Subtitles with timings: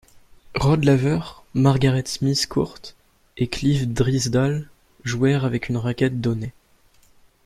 [0.55, 1.19] Rod Laver,
[1.53, 2.79] Margaret Smith Court
[3.37, 4.67] et Cliff Drysdale
[5.03, 6.53] jouèrent avec une raquette Donnay.